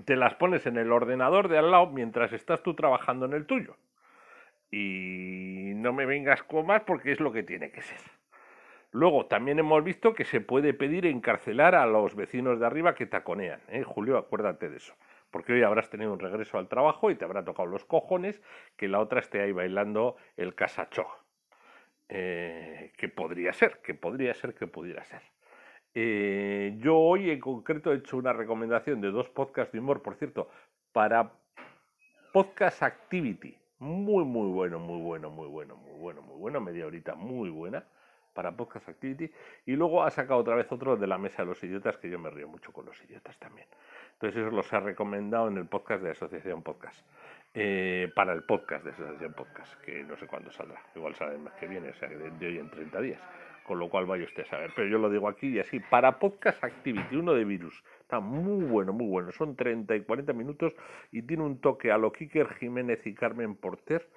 te 0.04 0.18
las 0.18 0.36
pones 0.36 0.66
en 0.66 0.76
el 0.76 0.92
ordenador 0.92 1.48
de 1.48 1.58
al 1.58 1.72
lado 1.72 1.88
mientras 1.88 2.34
estás 2.34 2.62
tú 2.62 2.74
trabajando 2.74 3.26
en 3.26 3.32
el 3.32 3.46
tuyo. 3.46 3.78
Y 4.70 5.76
no 5.76 5.94
me 5.94 6.06
vengas 6.06 6.44
con 6.44 6.66
más 6.66 6.82
porque 6.82 7.14
es 7.14 7.22
lo 7.22 7.32
que 7.32 7.44
tiene 7.44 7.72
que 7.72 7.84
ser. 7.84 8.02
Luego, 8.92 9.28
también 9.28 9.60
hemos 9.60 9.82
visto 9.82 10.14
que 10.14 10.26
se 10.26 10.42
puede 10.42 10.74
pedir 10.74 11.06
encarcelar 11.06 11.74
a 11.74 11.86
los 11.86 12.16
vecinos 12.16 12.60
de 12.60 12.66
arriba 12.66 12.96
que 12.96 13.06
taconean. 13.06 13.62
¿eh? 13.70 13.84
Julio, 13.84 14.18
acuérdate 14.18 14.68
de 14.68 14.76
eso. 14.76 14.94
Porque 15.32 15.54
hoy 15.54 15.64
habrás 15.64 15.90
tenido 15.90 16.14
un 16.14 16.20
regreso 16.20 16.58
al 16.58 16.68
trabajo 16.68 17.10
y 17.10 17.16
te 17.16 17.26
habrá 17.26 17.44
tocado 17.44 17.68
los 17.68 17.86
cojones 17.86 18.42
que 18.76 18.88
la 18.88 19.00
otra 19.00 19.22
esté 19.22 19.42
ahí 19.42 19.52
bailando 19.52 20.18
el 20.38 20.54
casachó. 20.54 21.08
Eh, 22.10 22.92
que 22.98 23.08
podría 23.08 23.54
ser, 23.54 23.82
que 23.82 23.94
podría 23.94 24.34
ser, 24.34 24.54
que 24.54 24.68
pudiera 24.68 25.04
ser. 25.06 25.22
Eh, 25.94 26.76
yo 26.80 26.98
hoy 26.98 27.32
en 27.32 27.40
concreto 27.40 27.92
he 27.92 27.98
hecho 27.98 28.18
una 28.18 28.34
recomendación 28.34 29.00
de 29.02 29.12
dos 29.12 29.30
podcasts 29.30 29.72
de 29.72 29.80
humor, 29.80 30.02
por 30.02 30.16
cierto, 30.16 30.50
para 30.92 31.32
Podcast 32.34 32.84
Activity. 32.84 33.58
Muy, 33.80 34.26
muy 34.26 34.52
bueno, 34.52 34.80
muy 34.80 35.02
bueno, 35.02 35.30
muy 35.30 35.48
bueno, 35.48 35.76
muy 35.78 35.98
bueno, 35.98 36.22
muy 36.22 36.38
bueno, 36.38 36.60
media 36.62 36.86
horita 36.86 37.16
muy 37.16 37.50
buena 37.50 37.86
para 38.34 38.56
Podcast 38.56 38.90
Activity. 38.90 39.32
Y 39.66 39.74
luego 39.74 40.04
ha 40.04 40.10
sacado 40.10 40.40
otra 40.40 40.56
vez 40.56 40.72
otro 40.72 40.98
de 40.98 41.08
la 41.08 41.18
mesa 41.18 41.44
de 41.44 41.50
los 41.50 41.64
idiotas, 41.64 41.98
que 41.98 42.10
yo 42.10 42.20
me 42.20 42.30
río 42.30 42.48
mucho 42.48 42.72
con 42.72 42.86
los 42.86 43.02
idiotas 43.04 43.38
también. 43.40 43.68
Entonces 44.14 44.42
eso 44.42 44.56
los 44.56 44.72
ha 44.74 44.80
recomendado 44.80 45.48
en 45.48 45.58
el 45.58 45.66
podcast 45.66 46.04
de 46.04 46.12
Asociación 46.12 46.62
Podcast. 46.62 47.06
Eh, 47.54 48.10
para 48.16 48.32
el 48.32 48.44
podcast 48.44 48.86
de 48.86 48.92
Asociación 48.92 49.34
Podcast, 49.34 49.74
que 49.82 50.04
no 50.04 50.16
sé 50.16 50.26
cuándo 50.26 50.52
saldrá. 50.52 50.82
Igual 50.96 51.16
sale 51.16 51.36
el 51.36 51.42
mes 51.42 51.54
que 51.60 51.68
viene, 51.68 51.90
o 51.90 51.94
sea, 51.96 52.08
de 52.08 52.46
hoy 52.46 52.60
en 52.60 52.70
30 52.70 53.02
días. 53.02 53.22
Con 53.66 53.78
lo 53.78 53.90
cual 53.90 54.06
vaya 54.06 54.24
usted 54.24 54.44
a 54.44 54.46
saber. 54.46 54.72
Pero 54.76 54.88
yo 54.88 54.98
lo 54.98 55.10
digo 55.10 55.28
aquí 55.28 55.48
y 55.50 55.60
así. 55.60 55.80
Para 55.80 56.18
Podcast 56.18 56.64
Activity, 56.64 57.16
uno 57.16 57.34
de 57.34 57.46
virus. 57.46 57.84
Está 58.02 58.20
muy 58.20 58.66
bueno, 58.66 58.92
muy 58.92 59.08
bueno. 59.08 59.32
Son 59.32 59.56
30 59.56 59.96
y 59.96 60.02
40 60.02 60.34
minutos 60.34 60.74
y 61.12 61.22
tiene 61.22 61.44
un 61.44 61.60
toque 61.60 61.92
a 61.92 61.98
lo 61.98 62.12
Kiker 62.12 62.54
Jiménez 62.56 63.06
y 63.06 63.14
Carmen 63.14 63.56
Porter. 63.56 64.08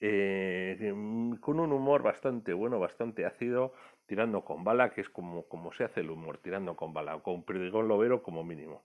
Eh, 0.00 0.92
con 1.40 1.60
un 1.60 1.72
humor 1.72 2.02
bastante 2.02 2.52
bueno, 2.52 2.78
bastante 2.78 3.26
ácido, 3.26 3.74
tirando 4.06 4.44
con 4.44 4.64
bala, 4.64 4.90
que 4.90 5.02
es 5.02 5.10
como, 5.10 5.44
como 5.44 5.72
se 5.72 5.84
hace 5.84 6.00
el 6.00 6.10
humor, 6.10 6.38
tirando 6.38 6.76
con 6.76 6.92
bala, 6.92 7.16
o 7.16 7.22
con 7.22 7.42
perdigón 7.42 7.88
lobero 7.88 8.22
como 8.22 8.44
mínimo 8.44 8.82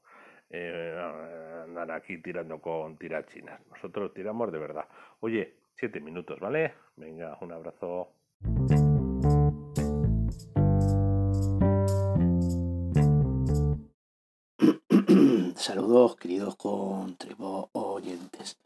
eh, 0.50 1.64
andan 1.64 1.92
aquí 1.92 2.22
tirando 2.22 2.60
con 2.60 2.98
tirachinas. 2.98 3.60
Nosotros 3.70 4.14
tiramos 4.14 4.52
de 4.52 4.60
verdad. 4.60 4.86
Oye, 5.22 5.56
siete 5.76 6.00
minutos, 6.00 6.40
¿vale? 6.40 6.74
Venga, 6.96 7.38
un 7.42 7.52
abrazo. 7.52 8.10
Saludos, 15.56 16.16
queridos 16.18 16.56
contribo 16.56 17.70
oyentes. 17.74 18.60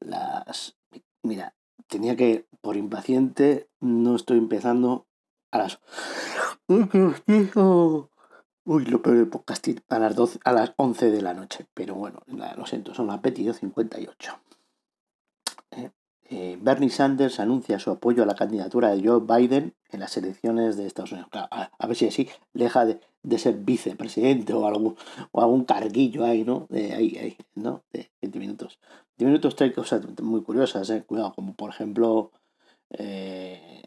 Las. 0.00 0.76
Mira, 1.22 1.54
tenía 1.88 2.16
que, 2.16 2.46
por 2.60 2.76
impaciente, 2.76 3.68
no 3.80 4.16
estoy 4.16 4.38
empezando 4.38 5.06
a 5.50 5.58
las. 5.58 5.80
Uy, 8.66 8.86
lo 8.86 9.02
peor 9.02 9.16
del 9.18 9.28
podcast 9.28 9.68
a 9.90 9.98
las, 9.98 10.16
12, 10.16 10.40
a 10.42 10.52
las 10.52 10.72
11 10.76 11.10
de 11.10 11.20
la 11.20 11.34
noche. 11.34 11.66
Pero 11.74 11.94
bueno, 11.94 12.20
lo 12.26 12.64
siento, 12.64 12.94
son 12.94 13.08
las 13.08 13.20
22.58. 13.20 14.38
Eh, 15.72 15.90
eh, 16.30 16.58
Bernie 16.58 16.88
Sanders 16.88 17.40
anuncia 17.40 17.78
su 17.78 17.90
apoyo 17.90 18.22
a 18.22 18.26
la 18.26 18.34
candidatura 18.34 18.88
de 18.88 19.06
Joe 19.06 19.20
Biden 19.20 19.74
en 19.90 20.00
las 20.00 20.16
elecciones 20.16 20.78
de 20.78 20.86
Estados 20.86 21.12
Unidos. 21.12 21.28
a, 21.32 21.86
ver 21.86 21.96
si 21.96 22.06
así 22.06 22.30
deja 22.54 22.86
de, 22.86 23.00
de, 23.22 23.38
ser 23.38 23.56
vicepresidente 23.56 24.54
o 24.54 24.66
algún, 24.66 24.96
o 25.32 25.42
algún 25.42 25.64
carguillo 25.64 26.24
ahí, 26.24 26.44
¿no? 26.44 26.66
De 26.70 26.94
ahí, 26.94 27.18
ahí, 27.18 27.36
¿no? 27.54 27.82
De 27.92 28.10
20 28.22 28.38
minutos. 28.38 28.78
20 29.18 29.24
minutos 29.26 29.56
trae 29.56 29.72
cosas 29.72 30.02
muy 30.22 30.42
curiosas, 30.42 30.90
¿eh? 30.90 31.04
Cuidado, 31.06 31.32
como 31.34 31.54
por 31.54 31.70
ejemplo 31.70 32.32
eh, 32.90 33.82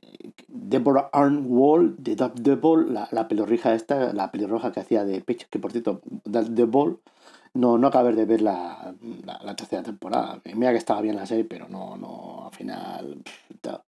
Deborah 0.47 1.09
Arnwall 1.11 1.95
de 1.97 2.15
Dub 2.15 2.33
Devil, 2.35 2.93
la, 2.93 3.07
la 3.11 3.27
pelirroja 3.27 3.73
esta, 3.73 4.13
la 4.13 4.31
pelirroja 4.31 4.71
que 4.71 4.79
hacía 4.79 5.03
de 5.05 5.21
pecho, 5.21 5.47
que 5.49 5.59
por 5.59 5.71
cierto, 5.71 6.01
Dub 6.23 6.49
Devil, 6.49 6.97
no, 7.53 7.77
no 7.77 7.87
acabé 7.87 8.13
de 8.13 8.25
ver 8.25 8.41
la, 8.41 8.93
la, 9.25 9.55
tercera 9.55 9.83
temporada. 9.83 10.41
Mira 10.53 10.71
que 10.71 10.77
estaba 10.77 11.01
bien 11.01 11.15
la 11.15 11.25
serie, 11.25 11.45
pero 11.45 11.67
no, 11.67 11.97
no, 11.97 12.45
al 12.45 12.53
final 12.53 13.23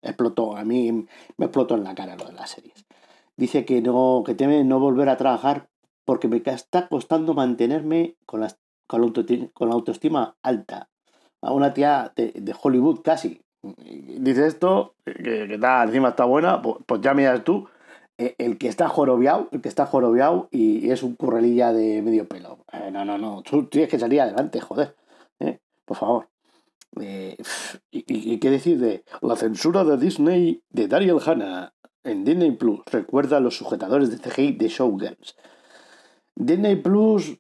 explotó, 0.03 0.57
a 0.57 0.65
mí 0.65 0.93
me 0.93 1.47
explotó 1.47 1.75
en 1.75 1.85
la 1.85 1.95
cara 1.95 2.17
lo 2.17 2.27
de 2.27 2.33
las 2.33 2.51
series. 2.51 2.87
Dice 3.37 3.65
que 3.65 3.83
no, 3.83 4.23
que 4.25 4.35
teme 4.35 4.65
no 4.65 4.81
volver 4.81 5.09
a 5.09 5.17
trabajar 5.17 5.69
porque 6.05 6.29
me 6.29 6.43
está 6.45 6.89
costando 6.89 7.35
mantenerme 7.35 8.17
con, 8.27 8.41
las, 8.41 8.59
con, 8.87 9.01
la, 9.03 9.73
autoestima, 9.73 10.37
alta. 10.43 10.89
A 11.41 11.53
una 11.53 11.73
tía 11.73 12.13
de, 12.17 12.55
Hollywood 12.61 13.01
casi, 13.03 13.41
dice 13.63 14.47
esto, 14.47 14.95
que, 15.05 15.47
que 15.47 15.55
encima 15.55 16.11
está 16.11 16.25
buena, 16.25 16.61
pues, 16.61 16.77
pues, 16.87 17.01
ya 17.01 17.15
miras 17.15 17.45
tú, 17.45 17.69
e, 18.19 18.35
el 18.39 18.59
que 18.59 18.67
está 18.67 18.89
jorobiado, 18.89 19.49
el 19.53 19.61
que 19.61 19.69
está 19.69 19.87
jorobiado 19.87 20.49
y, 20.51 20.91
es 20.91 21.03
un 21.05 21.15
currelilla 21.15 21.73
de 21.73 22.03
medio 22.03 22.27
pelo. 22.27 22.59
Eh, 22.73 22.91
no, 22.91 23.05
no, 23.05 23.17
no, 23.17 23.43
tú 23.43 23.67
tienes 23.67 23.89
que 23.89 23.99
salir 23.99 24.21
adelante, 24.21 24.61
joder, 24.61 24.97
eh, 25.39 25.61
por 25.85 25.97
favor. 25.97 26.29
Eh, 27.01 27.37
y, 27.93 28.39
qué 28.41 28.51
decir 28.51 28.79
de 28.81 29.05
la 29.21 29.37
censura 29.37 29.85
de 29.85 29.97
Disney 29.97 30.63
de 30.71 30.89
Daryl 30.89 31.21
Hannah 31.25 31.73
en 32.03 32.25
Disney 32.25 32.53
Plus? 32.53 32.81
Recuerda 32.87 33.37
a 33.37 33.41
los 33.41 33.57
sujetadores 33.57 34.11
de 34.11 34.19
CGI 34.19 34.53
de 34.53 34.69
Showgirls. 34.69 35.37
Disney 36.35 36.77
Plus, 36.77 37.39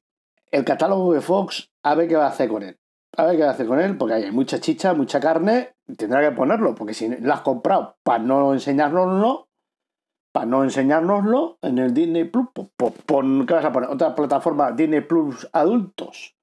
el 0.52 0.64
catálogo 0.64 1.12
de 1.12 1.20
Fox, 1.20 1.70
a 1.82 1.94
ver 1.96 2.08
qué 2.08 2.16
va 2.16 2.26
a 2.26 2.30
hacer 2.30 2.48
con 2.48 2.62
él. 2.62 2.78
A 3.16 3.24
ver 3.24 3.36
qué 3.36 3.44
hacer 3.44 3.66
con 3.66 3.80
él, 3.80 3.96
porque 3.96 4.14
hay 4.14 4.30
mucha 4.30 4.60
chicha, 4.60 4.94
mucha 4.94 5.18
carne 5.18 5.74
tendrá 5.96 6.20
que 6.20 6.34
ponerlo, 6.34 6.74
porque 6.74 6.94
si 6.94 7.08
lo 7.08 7.32
has 7.32 7.40
comprado 7.40 7.96
para 8.02 8.18
no 8.18 8.52
enseñárnoslo, 8.52 9.48
para 10.32 10.46
no 10.46 10.62
enseñárnoslo 10.62 11.58
en 11.62 11.78
el 11.78 11.94
Disney 11.94 12.24
Plus, 12.24 12.48
pues, 12.52 12.68
pues 12.76 12.92
¿qué 13.46 13.54
vas 13.54 13.64
a 13.64 13.72
poner? 13.72 13.90
Otra 13.90 14.14
plataforma, 14.14 14.72
Disney 14.72 15.00
Plus 15.00 15.48
Adultos. 15.52 16.34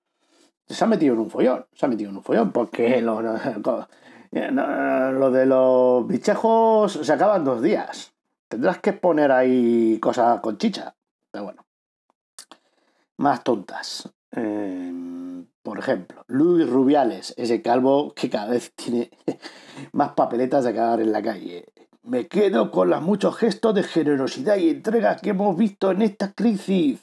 Se 0.68 0.84
ha 0.84 0.88
metido 0.88 1.14
en 1.14 1.20
un 1.20 1.30
follón, 1.30 1.66
se 1.74 1.86
ha 1.86 1.90
metido 1.90 2.10
en 2.10 2.18
un 2.18 2.24
follón, 2.24 2.52
porque 2.52 3.02
lo, 3.02 3.22
lo 3.22 5.32
de 5.32 5.46
los 5.46 6.08
bichejos 6.08 6.94
se 6.94 7.14
acaban 7.14 7.44
dos 7.44 7.62
días. 7.62 8.14
Tendrás 8.48 8.80
que 8.80 8.94
poner 8.94 9.32
ahí 9.32 10.00
cosas 10.00 10.40
con 10.40 10.58
chicha, 10.58 10.96
pero 11.32 11.46
bueno. 11.46 11.66
Más 13.18 13.44
tontas. 13.44 14.12
Eh, 14.32 14.92
por 15.66 15.80
ejemplo, 15.80 16.24
Luis 16.28 16.70
Rubiales, 16.70 17.34
ese 17.38 17.64
calvo 17.64 18.14
que 18.14 18.30
cada 18.30 18.52
vez 18.52 18.72
tiene 18.76 19.10
más 19.94 20.12
papeletas 20.12 20.64
de 20.64 20.76
cagar 20.76 21.02
en 21.02 21.12
la 21.12 21.24
calle. 21.24 21.66
Me 22.04 22.28
quedo 22.28 22.70
con 22.70 22.92
los 22.92 23.02
muchos 23.02 23.36
gestos 23.36 23.74
de 23.74 23.82
generosidad 23.82 24.58
y 24.58 24.70
entrega 24.70 25.18
que 25.18 25.32
hemos 25.32 25.58
visto 25.58 25.90
en 25.90 26.04
esta 26.04 26.34
crisis. 26.34 27.00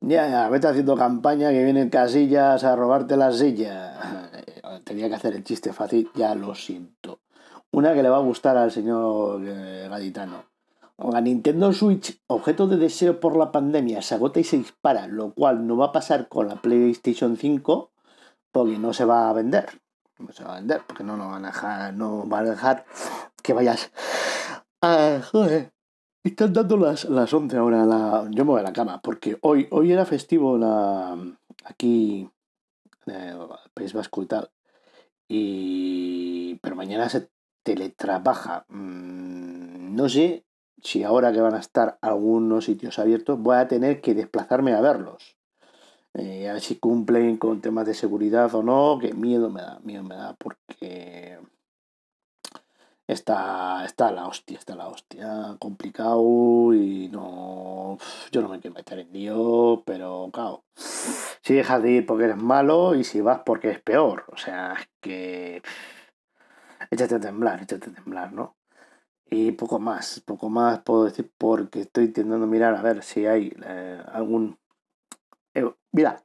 Ya, 0.00 0.28
ya, 0.28 0.50
vete 0.50 0.68
haciendo 0.68 0.94
campaña 0.94 1.50
que 1.50 1.64
vienen 1.64 1.88
casillas 1.88 2.64
a 2.64 2.76
robarte 2.76 3.16
la 3.16 3.32
silla. 3.32 4.30
Tenía 4.84 5.08
que 5.08 5.14
hacer 5.14 5.34
el 5.34 5.42
chiste 5.42 5.72
fácil, 5.72 6.10
ya 6.14 6.34
lo 6.34 6.54
siento. 6.54 7.20
Una 7.70 7.94
que 7.94 8.02
le 8.02 8.10
va 8.10 8.18
a 8.18 8.20
gustar 8.20 8.58
al 8.58 8.70
señor 8.70 9.40
eh, 9.42 9.86
gaditano. 9.88 10.44
La 10.98 11.20
Nintendo 11.20 11.72
Switch, 11.72 12.20
objeto 12.26 12.66
de 12.66 12.76
deseo 12.76 13.20
por 13.20 13.36
la 13.36 13.52
pandemia, 13.52 14.02
se 14.02 14.16
agota 14.16 14.40
y 14.40 14.44
se 14.44 14.58
dispara, 14.58 15.06
lo 15.06 15.32
cual 15.32 15.64
no 15.64 15.76
va 15.76 15.86
a 15.86 15.92
pasar 15.92 16.28
con 16.28 16.48
la 16.48 16.60
PlayStation 16.60 17.36
5 17.36 17.92
porque 18.50 18.78
no 18.78 18.92
se 18.92 19.04
va 19.04 19.30
a 19.30 19.32
vender. 19.32 19.80
No 20.18 20.32
se 20.32 20.42
va 20.42 20.54
a 20.54 20.56
vender 20.56 20.82
porque 20.84 21.04
no 21.04 21.16
nos 21.16 21.30
van 21.30 21.44
a 21.44 21.48
dejar, 21.48 21.94
no 21.94 22.24
van 22.26 22.46
a 22.46 22.50
dejar 22.50 22.84
que 23.44 23.52
vayas. 23.52 23.92
Ah, 24.82 25.20
joder. 25.30 25.72
Están 26.24 26.52
dando 26.52 26.76
las, 26.76 27.04
las 27.04 27.32
11 27.32 27.56
ahora. 27.56 27.86
La... 27.86 28.26
Yo 28.30 28.44
me 28.44 28.50
voy 28.50 28.60
a 28.60 28.64
la 28.64 28.72
cama 28.72 29.00
porque 29.00 29.38
hoy, 29.42 29.68
hoy 29.70 29.92
era 29.92 30.04
festivo 30.04 30.58
la, 30.58 31.16
aquí 31.64 32.28
en 33.06 33.14
el 33.14 33.38
País 33.72 33.92
Vasco 33.92 34.20
y 34.24 34.26
tal. 34.26 34.50
Y... 35.28 36.56
Pero 36.56 36.74
mañana 36.74 37.08
se 37.08 37.30
teletrabaja. 37.62 38.66
Mm, 38.68 39.94
no 39.94 40.08
sé 40.08 40.47
si 40.82 41.04
ahora 41.04 41.32
que 41.32 41.40
van 41.40 41.54
a 41.54 41.60
estar 41.60 41.98
algunos 42.02 42.64
sitios 42.66 42.98
abiertos, 42.98 43.38
voy 43.38 43.56
a 43.56 43.68
tener 43.68 44.00
que 44.00 44.14
desplazarme 44.14 44.74
a 44.74 44.80
verlos. 44.80 45.36
Eh, 46.14 46.48
a 46.48 46.54
ver 46.54 46.62
si 46.62 46.76
cumplen 46.76 47.36
con 47.36 47.60
temas 47.60 47.86
de 47.86 47.94
seguridad 47.94 48.54
o 48.54 48.62
no, 48.62 48.98
que 49.00 49.14
miedo 49.14 49.50
me 49.50 49.62
da, 49.62 49.78
miedo 49.80 50.02
me 50.02 50.16
da, 50.16 50.34
porque 50.34 51.38
está, 53.06 53.84
está 53.84 54.12
la 54.12 54.26
hostia, 54.26 54.58
está 54.58 54.76
la 54.76 54.88
hostia, 54.88 55.56
complicado 55.58 56.74
y 56.74 57.08
no, 57.08 57.98
yo 58.30 58.42
no 58.42 58.48
me 58.48 58.60
quiero 58.60 58.74
meter 58.74 58.98
en 59.00 59.12
Dios, 59.12 59.80
pero 59.84 60.30
claro, 60.32 60.64
si 60.74 61.54
dejas 61.54 61.82
de 61.82 61.90
ir 61.92 62.06
porque 62.06 62.24
eres 62.24 62.36
malo 62.36 62.94
y 62.94 63.04
si 63.04 63.20
vas 63.20 63.40
porque 63.44 63.70
es 63.70 63.80
peor, 63.80 64.24
o 64.32 64.36
sea, 64.36 64.74
es 64.74 64.88
que 65.00 65.62
échate 66.90 67.16
a 67.16 67.20
temblar, 67.20 67.62
échate 67.62 67.90
a 67.90 67.94
temblar, 67.94 68.32
¿no? 68.32 68.57
Y 69.30 69.52
poco 69.52 69.78
más, 69.78 70.20
poco 70.20 70.48
más 70.48 70.80
puedo 70.80 71.04
decir 71.04 71.30
porque 71.36 71.82
estoy 71.82 72.06
intentando 72.06 72.46
mirar 72.46 72.74
a 72.74 72.82
ver 72.82 73.02
si 73.02 73.26
hay 73.26 73.54
eh, 73.64 74.02
algún... 74.12 74.58
Eh, 75.54 75.70
mira, 75.92 76.22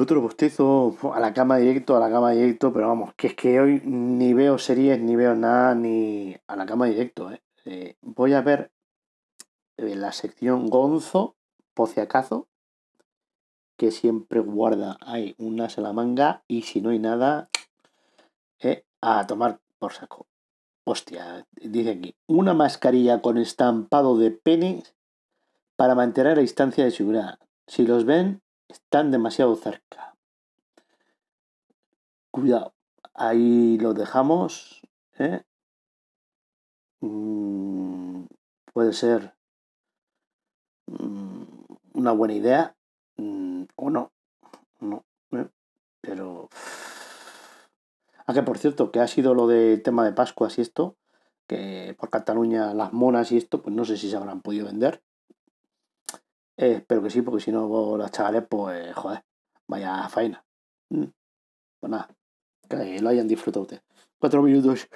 otro 0.00 0.20
bostezo 0.20 0.96
a 1.14 1.20
la 1.20 1.34
cama 1.34 1.58
directo, 1.58 1.96
a 1.96 2.00
la 2.00 2.10
cama 2.10 2.30
directo, 2.30 2.72
pero 2.72 2.88
vamos, 2.88 3.12
que 3.14 3.28
es 3.28 3.34
que 3.34 3.60
hoy 3.60 3.82
ni 3.84 4.32
veo 4.32 4.58
series, 4.58 4.98
ni 5.00 5.14
veo 5.14 5.34
nada, 5.34 5.74
ni 5.74 6.36
a 6.46 6.56
la 6.56 6.64
cama 6.64 6.86
directo. 6.86 7.30
¿eh? 7.30 7.42
Eh, 7.66 7.96
voy 8.00 8.32
a 8.32 8.40
ver 8.40 8.72
la 9.76 10.12
sección 10.12 10.68
Gonzo, 10.68 11.36
Pociacazo, 11.74 12.48
que 13.76 13.90
siempre 13.90 14.40
guarda 14.40 14.96
ahí 15.00 15.34
una 15.38 15.68
salamanga 15.68 16.44
y 16.48 16.62
si 16.62 16.80
no 16.80 16.90
hay 16.90 16.98
nada, 16.98 17.50
eh, 18.60 18.84
a 19.00 19.26
tomar 19.26 19.60
por 19.82 19.94
saco. 19.94 20.28
Hostia, 20.84 21.44
dice 21.50 21.90
aquí, 21.90 22.14
una 22.28 22.54
mascarilla 22.54 23.20
con 23.20 23.36
estampado 23.36 24.16
de 24.16 24.30
penes 24.30 24.94
para 25.74 25.96
mantener 25.96 26.36
la 26.36 26.42
distancia 26.42 26.84
de 26.84 26.92
seguridad. 26.92 27.40
Si 27.66 27.84
los 27.84 28.04
ven, 28.04 28.42
están 28.68 29.10
demasiado 29.10 29.56
cerca. 29.56 30.14
Cuidado, 32.30 32.74
ahí 33.12 33.76
lo 33.78 33.92
dejamos. 33.92 34.82
¿eh? 35.18 35.42
Mm, 37.00 38.26
puede 38.72 38.92
ser 38.92 39.34
mm, 40.86 41.42
una 41.94 42.12
buena 42.12 42.34
idea 42.34 42.76
mm, 43.16 43.64
o 43.74 43.90
no. 43.90 44.12
No, 44.78 45.04
¿eh? 45.32 45.48
pero. 46.00 46.48
Que 48.32 48.42
por 48.42 48.58
cierto, 48.58 48.90
que 48.90 49.00
ha 49.00 49.06
sido 49.06 49.34
lo 49.34 49.46
del 49.46 49.82
tema 49.82 50.04
de 50.04 50.12
Pascua 50.12 50.48
y 50.56 50.60
esto, 50.60 50.96
que 51.46 51.94
por 51.98 52.10
Cataluña 52.10 52.74
las 52.74 52.92
monas 52.92 53.32
y 53.32 53.36
esto, 53.36 53.62
pues 53.62 53.74
no 53.74 53.84
sé 53.84 53.96
si 53.96 54.10
se 54.10 54.16
habrán 54.16 54.40
podido 54.40 54.66
vender. 54.66 55.02
Eh, 56.56 56.76
espero 56.76 57.02
que 57.02 57.10
sí, 57.10 57.22
porque 57.22 57.42
si 57.42 57.52
no, 57.52 57.96
las 57.96 58.12
chavales, 58.12 58.44
pues, 58.48 58.94
joder, 58.94 59.24
vaya 59.66 60.08
faena. 60.08 60.44
Mm. 60.90 61.04
Pues 61.80 61.90
nada, 61.90 62.08
que 62.68 63.00
lo 63.00 63.08
hayan 63.08 63.28
disfrutado 63.28 63.62
ustedes. 63.62 63.82
Cuatro 64.18 64.42
minutos. 64.42 64.88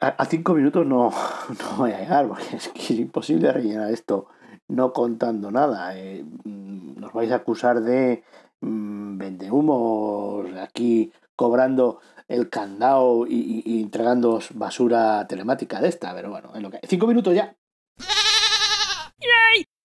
A 0.00 0.24
cinco 0.26 0.54
minutos 0.54 0.84
no, 0.84 1.10
no 1.48 1.76
voy 1.76 1.92
a 1.92 2.00
llegar, 2.00 2.28
porque 2.28 2.56
es 2.56 2.68
que 2.68 2.80
es 2.80 2.90
imposible 2.90 3.52
rellenar 3.52 3.90
esto 3.92 4.28
no 4.68 4.92
contando 4.92 5.50
nada. 5.50 5.96
Eh, 5.96 6.24
mm, 6.44 7.00
nos 7.00 7.12
vais 7.12 7.30
a 7.32 7.36
acusar 7.36 7.80
de 7.82 8.24
mmm, 8.64 9.18
vendehumos 9.18 10.46
aquí 10.60 11.12
cobrando 11.36 12.00
el 12.28 12.48
candado 12.48 13.26
y, 13.26 13.34
y, 13.34 13.62
y 13.64 13.82
entregando 13.82 14.40
basura 14.54 15.26
telemática 15.26 15.80
de 15.80 15.88
esta, 15.88 16.14
pero 16.14 16.30
bueno, 16.30 16.50
lo 16.58 16.70
que. 16.70 16.80
Cinco 16.86 17.06
minutos 17.06 17.34
ya. 17.34 17.56